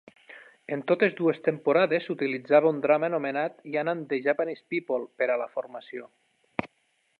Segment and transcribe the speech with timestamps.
[0.75, 5.39] En totes dues temporades s'utilitzava un drama anomenat "Yan and the Japanese People" per a
[5.45, 6.11] la formació.